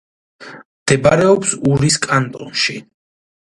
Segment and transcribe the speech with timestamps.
[0.83, 2.79] მდებარეობს ურის კანტონში.